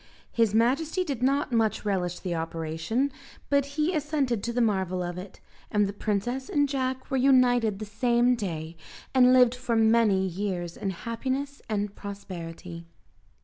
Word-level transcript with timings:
His 0.31 0.55
majesty 0.55 1.03
did 1.03 1.21
not 1.21 1.51
much 1.51 1.85
relish 1.85 2.17
the 2.21 2.33
operation, 2.33 3.11
but 3.51 3.67
he 3.77 3.93
assented 3.93 4.41
to 4.41 4.51
the 4.51 4.59
marvel 4.59 5.03
of 5.03 5.15
it, 5.15 5.39
and 5.69 5.85
the 5.85 5.93
princess 5.93 6.49
and 6.49 6.67
Jack 6.67 7.11
were 7.11 7.17
united 7.17 7.77
the 7.77 7.85
same 7.85 8.33
day, 8.33 8.75
and 9.13 9.31
lived 9.31 9.53
for 9.53 9.75
many 9.75 10.25
years 10.25 10.75
in 10.75 10.89
happiness 10.89 11.61
and 11.69 11.95
prosperity. 11.95 12.87